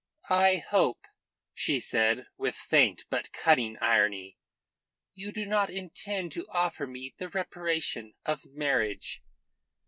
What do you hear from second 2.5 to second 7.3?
faint but cutting irony, "you do not intend to offer me the